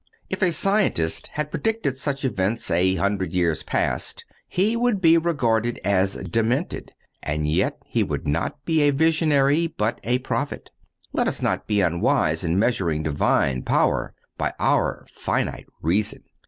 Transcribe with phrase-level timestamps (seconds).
[0.31, 5.79] If a scientist had predicted such events, a hundred years past, he would be regarded
[5.85, 6.91] as demented.
[7.21, 10.71] And yet he would not be a visionary, but a prophet.
[11.13, 16.23] Let us not be unwise in measuring Divine power by our finite reason.